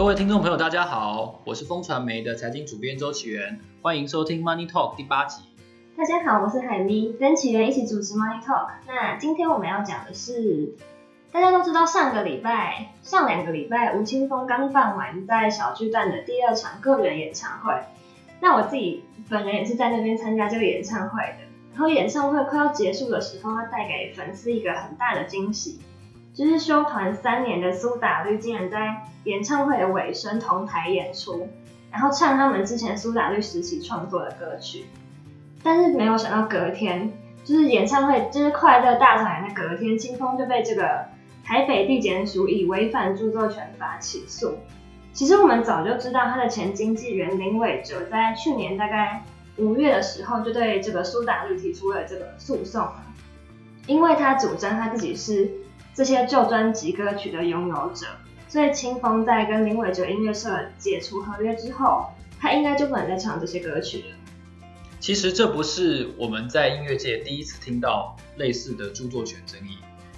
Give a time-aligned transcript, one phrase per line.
[0.00, 5.42] 各位听众朋友，大家好，我是风传媒的财经主编周启源，欢迎收听 Money Talk 第八集。
[5.94, 8.70] 大家好，我是海咪，跟启源一起主持 Money Talk。
[8.86, 10.74] 那今天我们要讲的是，
[11.30, 17.78] 大家都知道上个礼拜、上两个礼拜，吴青峰刚办完在小巨蛋的第二场个人演唱会。
[18.40, 21.44] 那我自己本人也是在那边参加这个演唱会的。
[21.72, 25.78] 然后演唱会快要结束的时候，他带给粉丝一个很大的惊喜，
[26.40, 31.50] 就是休团三年的苏打绿竟然在演唱会的尾声同台演出，
[31.92, 34.86] 然后唱他们之前苏打绿时期创作的歌曲。
[35.62, 37.12] 但是没有想到隔天，
[37.44, 41.08] 就是演唱会就是快乐大团圆的隔天，清风就被这个
[41.44, 44.60] 台北地检署以违反著作权法起诉。
[45.12, 49.22] 其实我们早就知道他的前经纪人林伟哲在去年大概。
[49.58, 52.88] 五月的时候就对这个苏打绿提出了这个诉讼，
[53.86, 55.50] 因为他主张他自己是
[56.00, 58.06] 这些旧专辑歌曲的拥有者，
[58.48, 62.06] 所以清风在跟林伟哲音乐社解除合约之后，
[62.40, 64.04] 他应该就不能再唱这些歌曲了。
[64.98, 69.76] 其实这不是我们在音乐界第一次听到类似的著作权争议。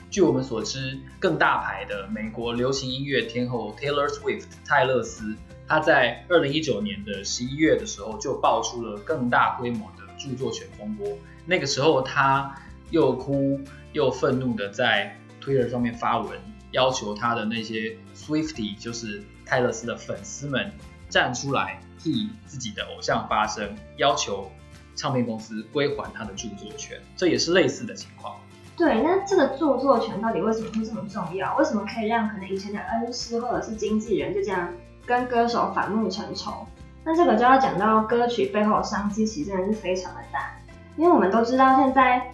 [0.09, 5.35] 据我们所知，更大牌的美国流行音乐天后 Taylor Swift 泰勒斯。
[5.67, 11.09] 他在二零一九年的十一月的时候就爆出了更大规模的著作权风波。
[11.45, 12.55] 那个时候，他
[12.91, 13.61] 又哭
[13.93, 16.39] 又愤怒的在 Twitter 上面发文，
[16.71, 20.73] 要求他的那些 Swiftie，就是泰勒斯的粉丝们
[21.09, 24.51] 站出来替自己的偶像发声，要求
[24.95, 26.99] 唱片公司归还他的著作权。
[27.17, 28.37] 这也是类似的情况。
[28.77, 31.57] 对，那这个著作权到底为什么会这么重要？
[31.57, 34.73] 为什么可以让可能以前的恩师或者是经纪人就这样？
[35.05, 36.65] 跟歌手反目成仇，
[37.05, 40.57] 那这个就要讲到歌曲背后的商机，其实真的是非常的大。
[40.97, 42.31] 因为我们都知道，现在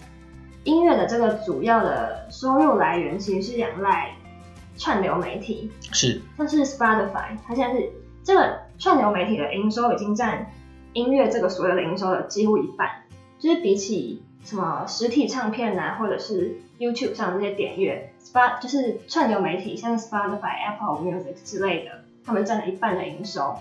[0.64, 4.14] 音乐的这个主要的收入来源其实是仰赖
[4.76, 6.20] 串流媒体，是。
[6.36, 7.90] 像是 Spotify，它现在是
[8.22, 10.50] 这个串流媒体的营收已经占
[10.92, 12.88] 音乐这个所有的营收的几乎一半，
[13.38, 22.02] 就是比起什么实体唱片啊，或者是 YouTube 上这些点阅，Spot 就是串流媒体，像 Spotify、Apple Music 之类的。
[22.24, 23.56] 他们占了一半的营收，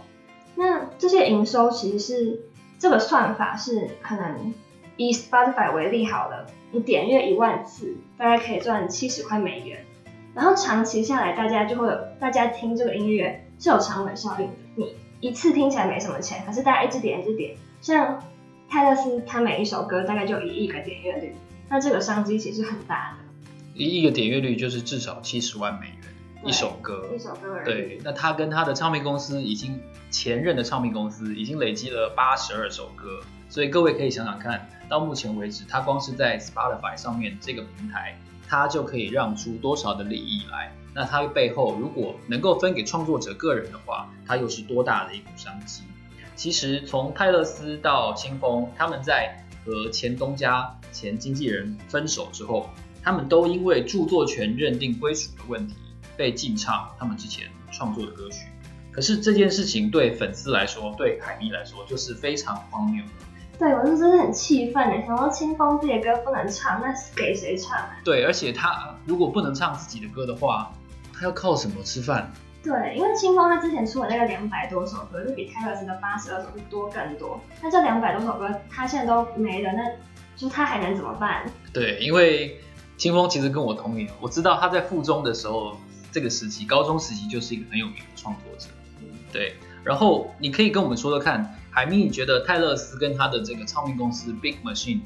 [0.56, 2.42] 那这些营收其实是
[2.78, 4.54] 这个算法是可能
[4.98, 9.86] 以 Spotify 为例好了，你点阅一万次，大概可以赚七十块美元，
[10.34, 18.24] 然后长期下来，大家就会有大家听这个音乐是有长尾效应的，你一次听起来没什么钱，可是大家一直点一直点，像
[18.70, 21.36] 泰勒斯他每一首歌大概就有一亿个点阅率，
[21.70, 25.96] 那这个商机其实很大的，一亿个点阅率就是至少七十万美元。
[26.46, 27.66] 一首歌，一首歌而已。
[27.66, 33.20] 对，那他跟他的唱片公司已经前任的唱片公司已经累积了八十二首歌，
[33.50, 40.74] 所以各位可以想想看，到目前为止，他光是在 Spotify 上面这个平台，他就可以让出多少的利益来？
[40.94, 45.84] 那他背后如果能够分给创作者个人的话，他又是多大的一股商机？
[46.36, 52.70] 其实从泰勒斯到清风，他们在和前东家前经纪人分手之后，
[53.04, 55.76] 他们都因为著作权认定归属的问题。
[56.16, 58.48] 被禁唱他们之前创作的歌曲，
[58.92, 63.12] 可是这件事情对粉丝来说，对海迷来说就是非常荒谬的。
[63.60, 67.98] 对，我是真的很气愤的，想说清风自己的歌不能唱，那是给谁唱啊？
[68.04, 70.72] 对，而且他如果不能唱自己的歌的话，
[71.14, 72.32] 他要靠什么吃饭？
[72.64, 77.40] 对，因为清风他之前出了那个两百多首歌，就比泰勒斯的八十二首歌多更多。
[77.62, 79.84] 那这两百多首歌他现在都没了，那
[80.36, 81.44] 就他还能怎么办？
[81.74, 82.60] 对，因为
[82.98, 85.78] 清风其实跟我同龄，我知道他在附中的时候。
[86.10, 88.70] 这个时期，高中时期就是一个很有名的创作者，
[89.32, 89.54] 对。
[89.84, 95.02] 然后你可以跟我们说说看，海咪，你觉得泰勒斯跟他的这个唱片公司 Big Machine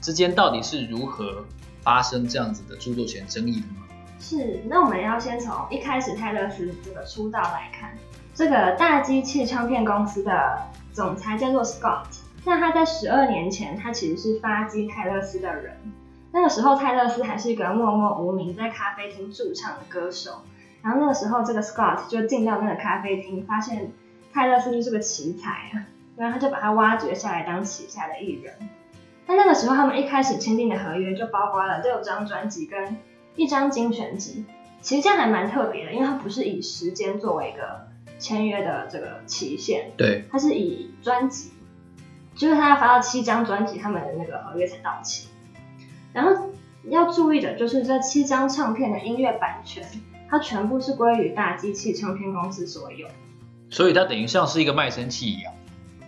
[0.00, 1.44] 之间到底是如何
[1.82, 3.86] 发生这样子的著作权争议的吗？
[4.18, 7.96] 是，那我们要先从一开始泰勒斯这个出道来看，
[8.34, 12.06] 这个大机器唱片公司的总裁叫做 Scott，
[12.44, 15.76] 那他在十二年前，他其实是发迹泰勒斯的人。
[16.32, 20.42] 那个时候泰勒斯还是一个默默无名在咖啡厅驻唱的歌手。
[20.82, 23.92] 然后那个时候，这个 Scott 就进到那个咖啡厅，发现
[24.32, 25.86] 泰勒斯就是个奇才啊，
[26.16, 28.54] 然后他就把他挖掘下来当旗下的艺人。
[29.26, 32.96] 但那个时候，他们一开始签订的合约就包括了六张专辑跟
[33.34, 34.44] 一张精选集，
[34.80, 37.86] 其实这样还蛮特别的，因为它不是以时间作为一个
[38.18, 41.50] 签约的这个期限，对，它是以专辑，
[42.34, 45.28] 就是他要发到七张专辑，他们的那个合约才到期。
[46.12, 46.50] 然后
[46.84, 49.84] 要注意的就是这七张唱片的音乐版权。
[50.28, 53.06] 它全部是归于大机器唱片公司所有，
[53.70, 55.52] 所以它等于像是一个卖身契一样。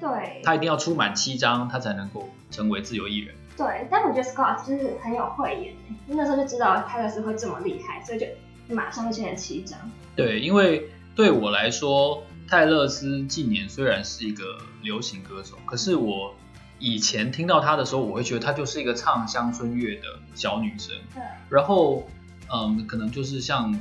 [0.01, 3.35] 对，他一定要出满七张，他才能够成为自由艺人。
[3.57, 5.75] 对，但我觉得 Scott 就是很有慧眼，
[6.07, 8.27] 那时候就知道泰勒斯会这么厉害，所以就
[8.75, 9.79] 马上就签了七张。
[10.15, 14.45] 对，因为对我来说，泰勒斯近年虽然是一个
[14.83, 16.35] 流行歌手，可是我
[16.79, 20.03] 以前听到她的时候，我会觉得她就是一个唱乡村乐的
[20.35, 20.95] 小女生。
[21.13, 21.23] 对。
[21.51, 22.07] 然后，
[22.53, 23.77] 嗯，可能就是像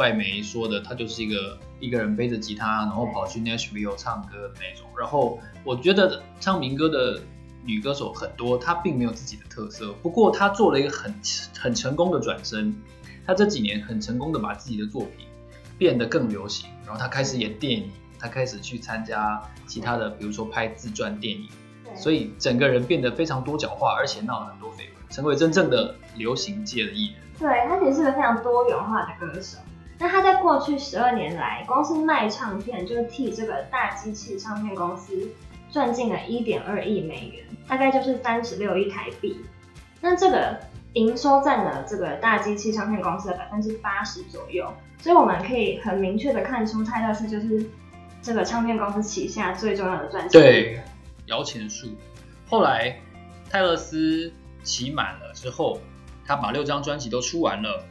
[0.00, 4.88] 外媒说的，她就是一个一个人背着吉他，然后跑去 Nashville 唱歌的那种。
[4.98, 7.20] 然后，我觉得唱民歌的
[7.66, 9.92] 女歌手很多，她并没有自己的特色。
[10.02, 11.14] 不过，她做了一个很
[11.54, 12.74] 很成功的转身。
[13.26, 15.26] 她这几年很成功的把自己的作品
[15.76, 21.46] 变得更流行，然后她开始演电影，她开始去参加其他的，比如说拍自传电影，
[21.94, 27.20] 所以整个人变得非常多角化，而且闹了很多绯闻，成为真正的流行界的艺人。
[27.38, 29.58] 对，她其实是个非常多元化的歌手。
[30.00, 35.30] 那他在过去十二年来，光是卖唱片就替这个大机器唱片公司
[35.70, 39.40] 赚进了一点二亿美元，大概就是三十六亿台币。
[40.00, 40.58] 那这个。
[40.94, 44.68] 营收占了这个大机器唱片公司的百分之八十左右，
[44.98, 47.64] 所以我们可以很明确的看出泰勒斯就是
[48.20, 50.42] 这个唱片公司旗下最重要的赚钱。
[50.42, 50.80] 对，
[51.26, 51.86] 摇钱树。
[52.48, 52.98] 后来
[53.48, 54.32] 泰勒丝
[54.64, 55.78] 期满了之后，
[56.26, 57.84] 他把六张专辑都出完了，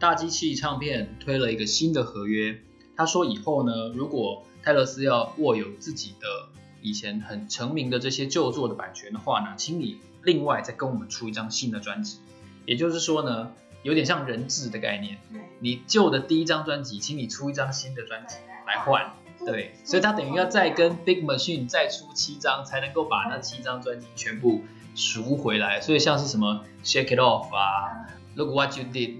[0.00, 2.58] 大机器唱片推了一个新的合约。
[2.96, 6.48] 他说以后呢，如果泰勒斯要握有自己的
[6.80, 12.18] 以前很成名的这些旧作的版权的话呢，请你另外再跟我们出一张新的专辑。
[12.64, 13.52] 也就是说呢，
[13.82, 15.18] 有点像人质的概念。
[15.60, 18.36] 你旧的第一张专辑，请你出一张新的专辑
[18.66, 19.12] 来换。
[19.44, 24.62] 对，所以他等于要再跟 Big Machine 再出七张，才能够把那七张专辑全部
[24.94, 25.80] 赎回来。
[25.80, 29.16] 所以像是什么 Shake It Off 啊，Look What You Did，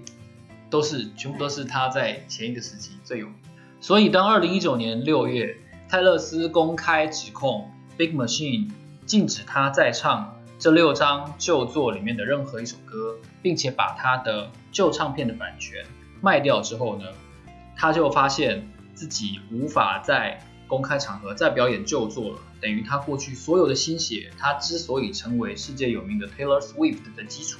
[0.71, 3.35] 都是全部都是他在前一个时期最有名。
[3.79, 5.57] 所以当二零一九年六月，
[5.87, 8.71] 泰勒斯公开指控 Big Machine
[9.05, 10.37] 禁止他再唱。
[10.57, 15.83] 这六张旧作里面的任何一首歌，并且把他的旧唱片的版权
[16.21, 17.05] 卖掉之后呢，
[17.75, 27.59] 他就发现自己无法在公开场合再表演旧作了，等于他过去所有的心血，他之所以成为世界有名的 Taylor Swift 的基础，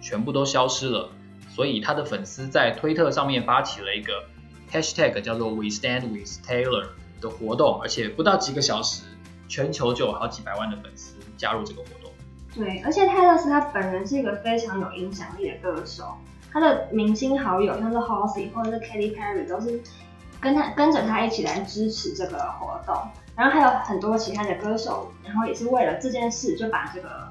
[0.00, 1.08] 全部都消失了。
[1.54, 4.24] 所以他的粉丝在推特上面发起了一个
[4.72, 6.86] hashtag 叫做 We Stand With Taylor
[7.20, 9.02] 的活动，而且不到几个小时，
[9.48, 12.10] 全球就有好几百万的粉丝加入这个活动。
[12.54, 16.16] 对，而且泰勒斯他本人是一个非常有影响力的歌手，
[16.52, 19.80] 他的明星好友像是 Halsey 或者是 Katy Perry 都是
[20.40, 22.96] 跟他跟着他一起来支持这个活动，
[23.36, 27.28] 然后还有很多其他的歌手，然后也是为了这件事就把这个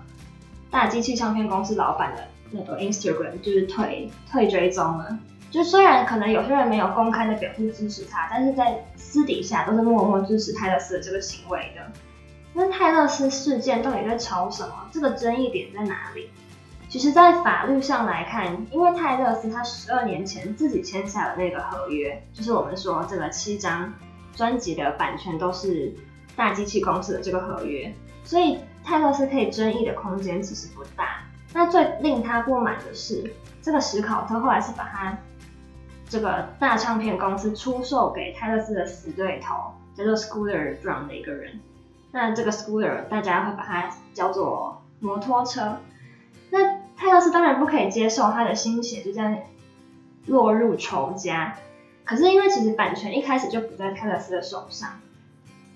[0.69, 5.19] 大机器唱片公司老板的那个 Instagram 就是退退追踪了。
[5.51, 11.91] 就虽然可能有些人没有公开的表示支持他，但是在私底下都是默默支持泰勒斯的这个行为的。
[12.53, 14.89] 那泰勒斯事件到底在吵什么？
[14.91, 16.29] 这个争议点在哪里？
[16.87, 23.93] 其实，在法律上来看，因为泰勒斯他十二年前自己签下了那个合约，就是我们说这个七张
[24.35, 25.93] 专辑的版权都是
[26.35, 27.93] 大机器公司的这个合约，
[28.23, 31.23] 所以泰勒斯可以争议的空间其实不大。
[31.53, 35.17] 那最令他不满的是，这个史考特后来是把他
[36.07, 41.59] 这个大唱片公司出售给泰勒斯的死对头，叫做 Scooter Braun 的一个人。
[42.11, 45.77] 那这个 scooter 大家会把它叫做摩托车。
[46.49, 49.37] 那泰勒斯当然不可以接受他的心血就这样
[50.25, 51.55] 落入仇家。
[52.03, 54.99] 可是因为其实版权一开始就不在泰勒斯的手上，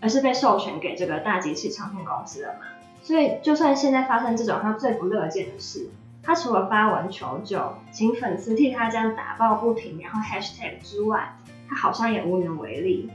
[0.01, 2.61] 而是被授权给这个大机器唱片公司了嘛。
[3.03, 5.89] 所以就算现在发生这种他最不乐见的事，
[6.23, 13.09] 他除了发文求救，请粉丝替他这样打抱不平，然后 hashtag 之外，他好像也无能为力。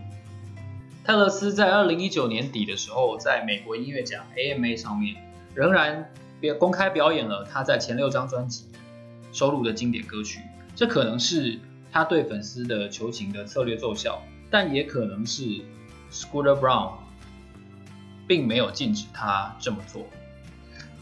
[1.05, 5.17] 泰勒斯在二零一九年底的时候，在美国音乐奖 AMA 上面，
[5.55, 8.67] 仍然表公开表演了他在前六张专辑
[9.33, 10.41] 收录的经典歌曲。
[10.77, 11.59] 这可能是
[11.91, 15.63] 他对粉丝的求情的策略奏效，但也可能是
[16.13, 16.93] Scooter Brown
[18.29, 20.03] 并没有禁止他这么做。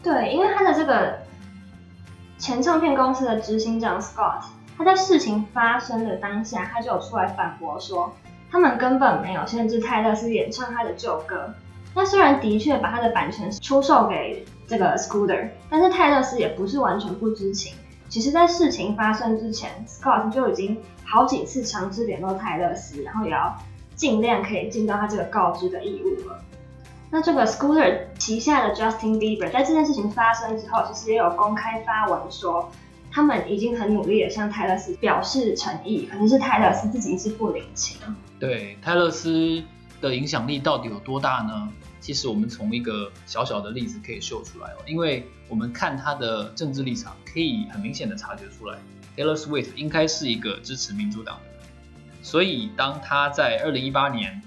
[0.01, 1.19] 对，因为他的这个
[2.39, 8.15] 前唱片公司的执行长 Scott，他在事情发生的当下，他就有出来反驳说。
[8.49, 11.53] 他们根本没有限制泰勒斯演唱他的旧歌。
[11.93, 17.73] 那虽然的确把他的版权出售给这个 Scooter，但是泰勒斯也不是完全不知情。
[18.07, 23.53] 其实，在事情发生之前，Scott 就已经好几次强制联络泰勒斯，然后也要
[23.95, 26.39] 尽量可以尽到他这个告知的义务了。
[27.09, 32.71] 那这个 Scooter 旗下的 Justin Bieber 在这件事情发生之后，其实也有公开发文说。
[33.09, 37.97] 他们已经很努力的向泰勒斯表示诚意，可能是泰勒斯自己是不领情。
[38.37, 39.63] 对，泰勒斯
[40.01, 41.67] 的影响力到底有多大呢？
[41.99, 48.77] 其实我们从一个小小的例子可以秀出来哦，因为我们看他的政治立场，可以很明显的察觉出来
[49.15, 51.63] ，Taylor Swift 应该是一个支持民主党的人，
[52.21, 54.39] 所以当他在二零一八年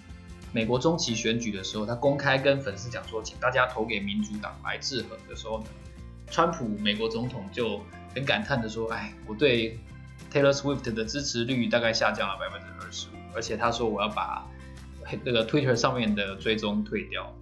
[0.53, 5.63] 美国中期选举的时候，他公开跟粉丝讲说，请大家投给民主党来制衡的时候，
[6.29, 7.81] 川普美国总统就
[8.15, 9.79] 很感叹的说：“哎，我对
[10.33, 14.45] Taylor Swift 的支持率大概下降了百分之二十五，而且他说我要把
[15.25, 17.33] 那个 Twitter 上面的追踪退掉。”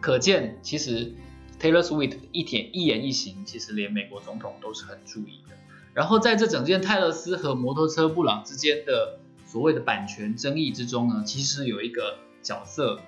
[0.00, 1.12] 可见，其实
[1.60, 5.54] Taylor Swift 一点一言一行，其实连美国总统都是很注意的。
[5.94, 9.20] 然后在这整件泰勒斯和摩托车布朗之间的
[9.52, 12.98] 所谓的版权争议之中呢，其实有一个角色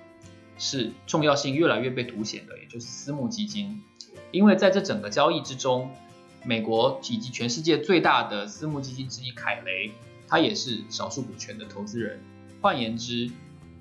[0.59, 3.81] 是重要性越来越被凸显的，也就是私募基金。
[4.29, 5.89] 因为在这整个交易之中，
[6.43, 9.91] 美国以及全世界最大的私募基金之一凯雷，
[10.27, 12.21] 他也是少数股权的投资人。
[12.61, 13.31] 换言之，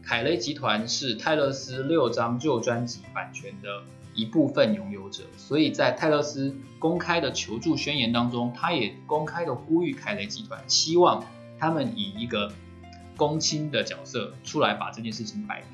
[0.02, 3.83] 凯雷集团是泰勒斯六张旧专辑版权的
[4.14, 11.23] 一部分拥有者，所以在泰勒斯公开的求助宣言当中，他也公开的呼吁凯雷集团，希望
[11.58, 12.52] 他们以一个
[13.16, 15.68] 公亲的角色出来把这件事情摆平。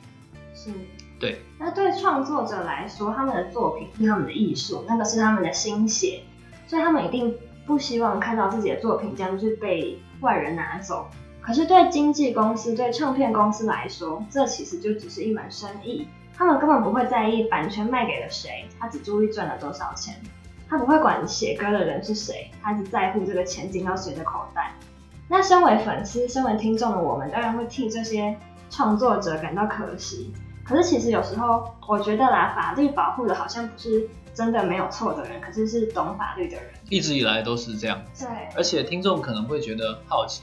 [0.55, 0.71] 是，
[1.19, 1.41] 对。
[1.59, 6.23] 那对创作者来说，他们的作品是他们的艺术，那个是他们的心血，
[6.67, 7.35] 所以他们一定
[7.67, 11.09] 不希望看到自己的作品这样就是被外人拿走。
[11.41, 16.07] 可是对经纪公司、对唱片公司来说，这其实就只是一门生意。
[16.37, 20.21] 他们根本不会在意版权卖给了谁，他只注意赚了多少钱。
[20.69, 24.73] 他不会管写歌的人是谁，他只在乎这个钱进到谁的口袋。
[25.33, 28.37] 那身为粉丝、身为听众的我们，当然会替这些
[28.69, 30.35] 创作者感到可惜。
[30.65, 36.65] 可是其实有时候，我觉得啦，法律保护的好像不是真的没有错的人，可是是懂法律的人。
[36.89, 38.03] 一直以来都是这样。
[38.19, 38.27] 对。
[38.57, 40.43] 而且听众可能会觉得好奇，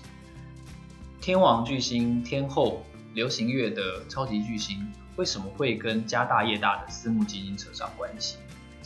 [1.19, 2.81] 天王巨星、天后、
[3.13, 4.89] 流行乐的超级巨星。
[5.17, 8.37] 为什么会跟家大业大的私募基金扯上关系？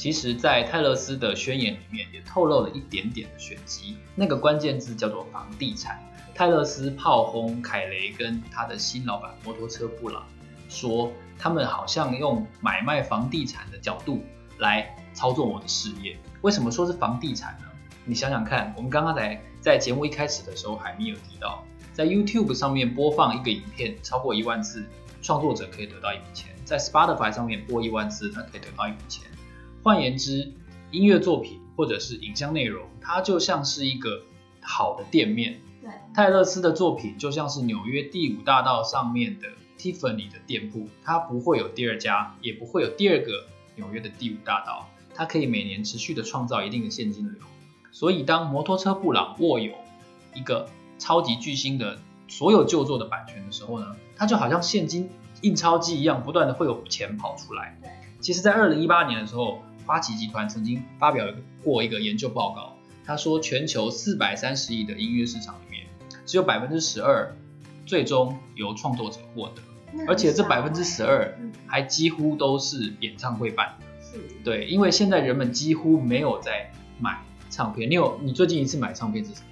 [0.01, 6.03] 其实，在泰勒斯的宣言里面也透露了一点点的玄机，那个关键字叫做房地产。
[6.33, 10.25] 泰勒斯炮轰凯雷跟他的新老板摩托车布朗，
[10.67, 14.23] 说他们好像用买卖房地产的角度
[14.57, 16.17] 来操作我的事业。
[16.41, 17.67] 为什么说是房地产呢？
[18.03, 24.83] 你想想看，我们刚刚在在节目一开始的时候，海咪有提到，在 YouTube 上面播放一个影片超过一万次。
[25.21, 29.27] 创作者可以得到一笔钱，在 Spotify 上面播一万次，他可以得到一笔钱。
[29.83, 30.53] 换言之，
[30.91, 34.21] 音乐作品或者是影像内容，它就像是一个
[34.61, 35.59] 好的店面。
[35.81, 39.47] 对，泰勒斯的作品就像是纽约第五大道上面的
[39.79, 43.31] Tiffany 的店铺，它不会有第二家，也不会有第二个
[43.75, 44.87] 纽约的第五大道。
[45.15, 47.41] 它可以每年持续的创造一定的现金流。
[47.91, 49.73] 所以，当摩托车布朗握有
[50.35, 50.69] 一个
[50.99, 55.09] 超级巨星的所有旧作的版权的时候呢，它就好像现金
[55.41, 57.77] 印钞机一样，不断的会有钱跑出来。
[57.81, 57.89] 对，
[58.21, 59.61] 其实，在二零一八年的时候，
[59.91, 61.27] 花旗集团曾经发表
[61.61, 65.85] 过一个研究报告，他说，全球四百三十亿的音乐市场里面，
[66.25, 67.35] 只有百分之十二
[67.85, 69.61] 最终由创作者获得，
[70.07, 73.85] 而且这百分之十二还几乎都是演唱会办的。
[74.01, 77.89] 是，对，因为现在人们几乎没有在买唱片。
[77.89, 79.47] 你有，你最近一次买唱片是什么？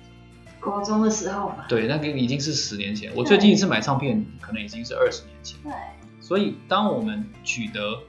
[0.62, 3.12] 高中的时候吧，对，那个已经是十年前。
[3.14, 5.60] 我最近一次买唱片，可能已经是二十年前。
[5.64, 5.74] 对，
[6.22, 8.04] 所以当我们取得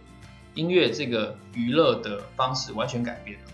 [0.54, 3.44] 音乐这个娱乐的方式完全改变了，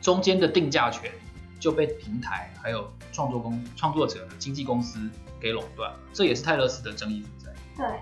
[0.00, 1.10] 中间的定价权
[1.58, 4.98] 就被平台还有创作公创作者的经纪公司
[5.40, 5.98] 给垄断了。
[6.12, 7.54] 这也是泰勒斯的争议所在。
[7.76, 8.00] 对，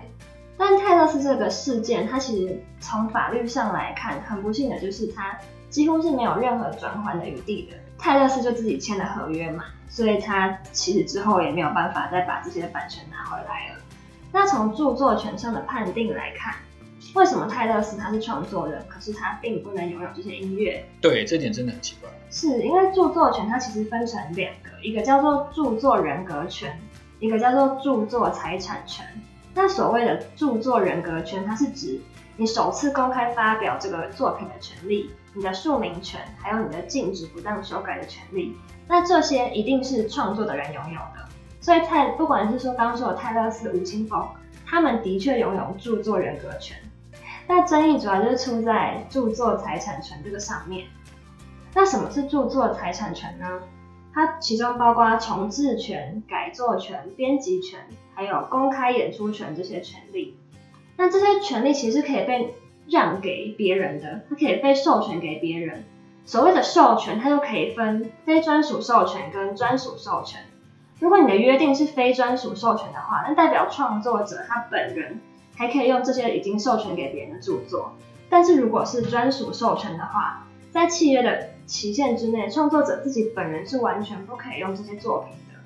[0.57, 5.37] 但泰勒斯这个事件，它其实从法律上来看，很不幸的就是它
[5.69, 7.77] 几乎是没有任何转圜的余地的。
[7.97, 9.65] 泰勒斯就自己签了合约嘛。
[9.91, 13.79] 所以他其实之后也没有办法再把这些版权拿回来了。
[14.31, 16.53] 那从著作权上的判定来看，
[17.15, 20.85] 为什么泰勒斯他是创作人，可是他并不能拥有这些音乐？
[21.01, 22.09] 对，这点真的很奇怪。
[22.29, 26.79] 是因为著作权它其实分成两个，一个叫做著作人格权，
[27.19, 29.05] 一个叫做著作财产权。
[29.55, 31.99] 那所谓的著作人格权，它是指
[32.37, 38.55] 你首次公开发表这个作品的权利，你的署名权，还有你的禁止不当修改的权利。
[38.87, 41.27] 那这些一定是创作的人拥有的，
[41.59, 44.23] 所以泰不管是说刚刚说的泰勒斯、吴青峰，
[44.65, 46.77] 他们的确拥有著作人格权。
[47.49, 50.85] 那争议主要就是出在著作财产权这个上面。
[51.73, 53.61] 那什么是著作财产权呢？
[54.13, 57.79] 它其中包括重制权、改作权、编辑权，
[58.13, 60.37] 还有公开演出权这些权利。
[60.95, 62.53] 那这些权利其实可以被
[62.87, 65.85] 让给别人的，它可以被授权给别人。
[66.25, 70.41] 所谓的授权，它就可以分非专属授权跟专属授权。
[70.99, 75.19] 如果你的约定是非专属授权的话，那代表创作者他本人
[75.59, 77.91] 还可以用这些已经授权给别人的著作。
[78.29, 85.59] 但是如果是专属授权的话，在契约的期限之内，创作者自己本人是完全不可以用这些作品的。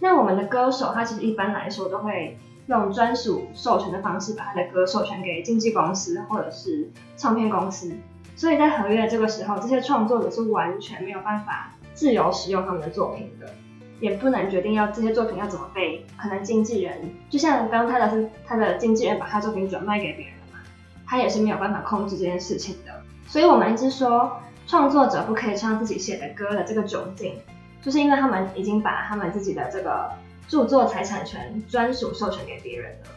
[0.00, 7.94] 那我们的歌手，他其实一般来说都会用专属授权的方式，把他的歌授权给经纪公司或者是唱片公司。
[8.36, 13.54] 所以在合约这个时候，这些创作者是完全没有办法自由使用他们的作品的，
[14.00, 20.58] 也不能决定要这些作品要怎么被可能经纪人，就像刚刚他的他的经纪人把他作品转卖给别人嘛，
[21.06, 22.92] 他也是没有办法控制这件事情的。
[23.28, 27.34] 所以我们一直说，创作者不可以唱自己写的歌的这个窘境，
[27.82, 30.10] 就是因为他们已经把他们自己的这个
[30.48, 33.10] 著作财产权专属授权给别人了。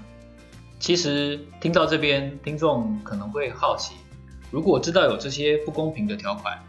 [0.80, 3.96] 其实听到这边，听众可能会好奇。
[4.52, 6.60] 如果知道有这些不公平的条款，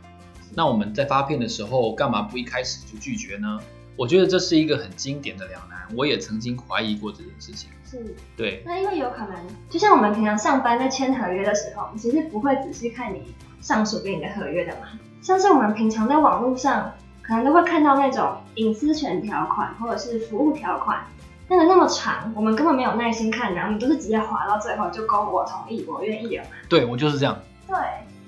[0.55, 3.61] 那我们在发片的时候干嘛不一开始就拒绝呢？
[3.97, 7.71] 我觉得这是一个很经典的两难，我也曾经怀疑过这件事情。
[7.85, 8.63] 是，对。
[8.67, 9.37] 那因为有可能，
[9.71, 14.89] 就像我们平常上班在签合约的时候，其实不会仔细看你上属给你的合约的嘛。
[15.23, 21.07] 像是我们平常在网络上，可能都会看到那种隐私权条款或者是服务条款，
[21.49, 26.51] 那个那么长，我们根本没有耐心看，然后你都是直接划到最后就勾我同意，我愿意了嘛。
[26.69, 27.39] 对，我就是这样。
[27.69, 27.77] 对，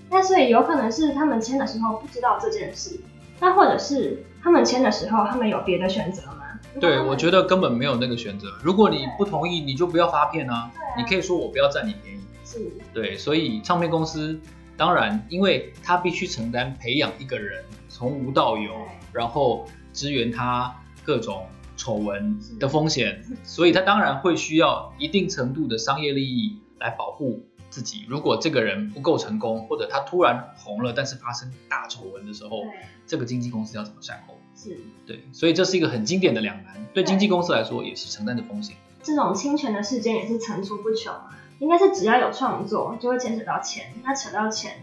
[0.09, 3.01] 那所以有可能是他们签的时候不知道这件事，
[3.41, 6.45] 那或者是他们签的时候他们有别的选择吗？
[6.81, 8.47] 对，我觉得根本没有那个选择。
[8.63, 10.55] 如果你不同意，你就不要发片啊。
[10.55, 10.73] 啊。
[10.97, 12.21] 你可以说我不要占你便宜。
[12.45, 12.71] 是。
[12.95, 14.39] 对，所以唱片公司
[14.77, 18.71] 当然，因为他必须承担培养一个人从无到有，
[19.13, 20.73] 然后支援他
[21.03, 21.45] 各种
[21.77, 27.45] 丑闻的风险，所以他当然会需要一定程度的商业利益来保护。
[27.77, 32.63] 自己如果这个人不够成功，或者他突然红了，但是发生大丑闻的时候，
[33.07, 34.39] 这个经纪公司要怎么善后？
[34.55, 38.75] 是，对，所以这是一个很经典的两难，对经纪公司来说也是承担的风险。
[39.03, 41.13] 这种侵权的事件也是层出不穷，
[41.59, 44.77] 应该是只要有创作就会牵扯到钱，那扯到钱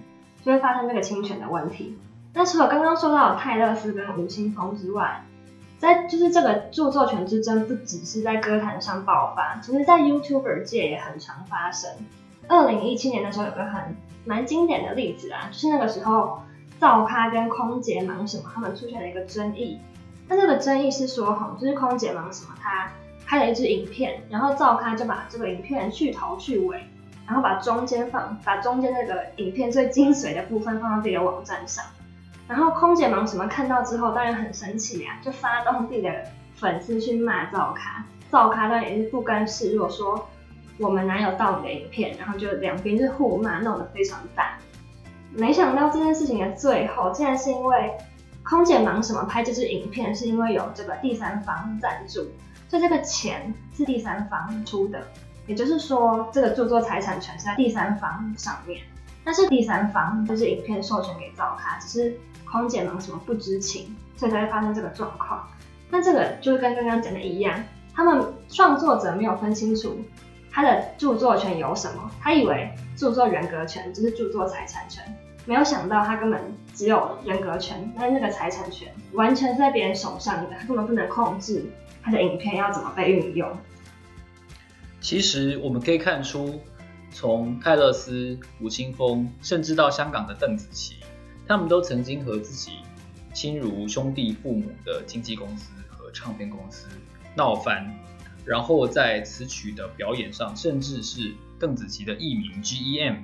[0.45, 1.97] 就会发生这个侵权的问题。
[2.35, 5.25] 那除了刚刚说到的泰勒斯跟吴青峰之外，
[5.79, 11.89] 在就是这个著作权之争不只是在歌坛上爆发，其实在 YouTuber 界也很常发生。
[12.47, 16.41] 二零一七年的时候有个很蛮经典的例子啊，就是那个时候
[16.79, 19.79] 造咖跟空姐忙什么，他们出现了一个争议。
[20.27, 22.89] 那这个争议是说，哈，就是空姐忙什么，他
[23.25, 26.83] 拍了一支影片，然后造咖就把这个影片去头去尾，
[27.25, 31.83] 然后把中间放，把中间那个影片最精髓的部分放到自己的网站上。
[32.47, 36.11] 然后空姐忙什么看到之后，当然很生气啊，就发动自己的
[36.55, 40.27] 粉丝去骂造咖，造咖当然也是不甘示弱，说。
[40.83, 42.15] 我们哪有盗你的影片？
[42.17, 44.57] 然后就两边就互骂，闹得非常大。
[45.31, 47.91] 没想到这件事情的最后，竟然是因为
[48.43, 52.27] 空姐忙什么拍这支影片，是因为有这个第三方赞助，
[52.67, 55.01] 所以这个钱是第三方出的。
[55.47, 58.81] 也就是说，这个著作财产权是在第三方上面。
[59.25, 65.47] 但是第三方就是影片授权给造咖，只是空姐忙什么不知情，所以才会发生这个状况。
[65.89, 67.61] 那这个就跟刚刚讲的一样，
[67.93, 69.97] 他们创作者没有分清楚。
[70.53, 72.11] 他的著作权有什么？
[72.21, 75.03] 他以为著作人格权就是著作财产权，
[75.47, 76.39] 没有想到他根本
[76.75, 81.65] 只有人格权，但那个财产权完全是在别人手上的，他根本不能控制
[82.03, 83.49] 他的影片要怎么被运用。
[85.01, 86.61] 其实我们可以看出，
[87.11, 90.97] 从泰勒斯、吴青峰，甚至到香港的邓紫棋，
[91.47, 92.73] 他们都曾经和自己
[93.33, 96.87] 亲如兄弟父母的经纪公司和唱片公司
[97.35, 97.91] 闹翻。
[98.45, 103.23] 然后在词曲的表演上，甚至是邓紫棋的艺名 G.E.M，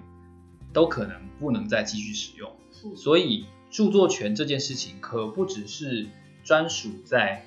[0.72, 2.52] 都可能不能再继续使用。
[2.96, 6.08] 所以著作权这件事情可不只是
[6.44, 7.46] 专属在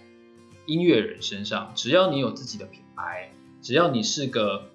[0.66, 3.32] 音乐人身上，只要你有自己的品牌，
[3.62, 4.70] 只要你是个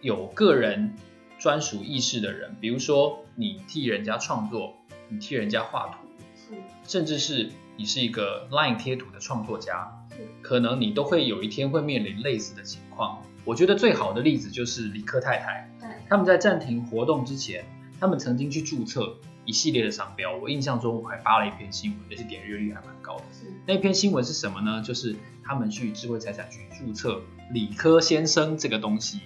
[0.00, 0.94] 有个人
[1.38, 4.76] 专属意识的人，比如说你替人家创作，
[5.08, 6.54] 你替人家画图，
[6.86, 9.99] 甚至是你是一个 Line 贴图的创作家。
[10.42, 13.22] 可能你都会有一天会面临类似的情况。
[13.44, 17.64] 我觉得最好的例子就是理科太太，对，他们在暂停活动之前，
[17.98, 20.36] 他们曾经去注册一系列的商标。
[20.36, 23.24] 我印象中我还发了一篇新闻，而且点阅率还蛮高的。
[23.66, 24.82] 那篇新闻是什么呢？
[24.82, 29.20] 就是他们去智慧财产局注册“理科先生”这个东西，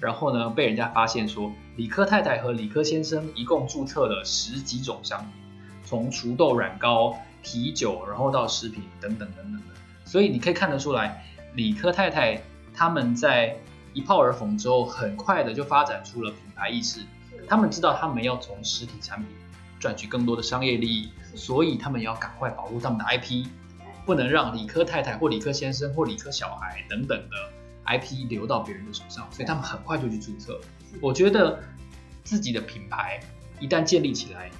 [0.00, 5.28] 然后呢被人家发现说，理科太太和理科先生一共注册了十几种商品，
[5.84, 9.69] 从除痘软膏、啤酒，然后到食品等等等等的。
[10.10, 12.42] 所以你可以看得出来，理科太太
[12.74, 13.56] 他们在
[13.94, 17.02] 一炮而红之后，很快的就发展出了品牌意识。
[17.46, 19.28] 他们知道他们要从实体产品
[19.78, 23.46] 赚取更多的商业利益，所以他们要赶快保护他们的 IP，
[24.04, 27.36] 不能让理科太太或理科先生或理科小孩等等的
[27.86, 29.30] IP 流到别人的手上。
[29.30, 30.60] 所以他们很快就去注册。
[31.00, 31.62] 我觉得
[32.24, 33.20] 自己的品牌
[33.60, 34.50] 一旦建立起来，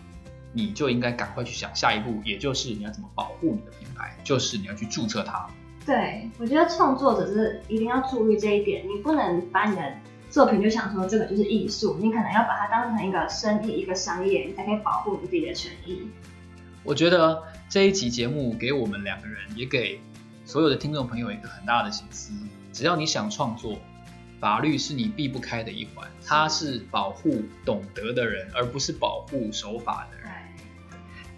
[0.53, 5.49] 你就应该赶快去想下一步，也就是你要怎么保护你的品牌，就是你要去注册它。
[5.87, 9.83] 对，我觉得创作者是一定要注意这一点，你不能把你的
[10.29, 16.03] 作品就想说这个就是艺术，你可能要把它当成一个生意、一个商业，你才可以保护你自己的权益。
[16.85, 20.01] 我觉得这一集节目给我们两个人，也给
[20.45, 22.33] 所有的听众朋友一个很大的心思：
[22.73, 23.79] 只要你想创作，
[24.41, 30.31] 法律是你避不开的一环，它是保护懂得的人，而不是保护守法的人。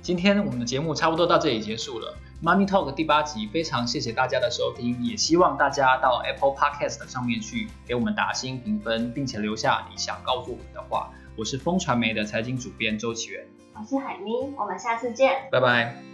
[0.00, 11.10] 今天我们的节目差不多到这里结束了，Money Talk 第八集，非常谢谢大家的收听，也希望大家到 Apple Podcast 上面去给我们打星评分，并且留下你想告诉我们的话。
[11.34, 16.11] 我是风传媒的财经主编周启源，我是海咪，我们下次见，拜拜。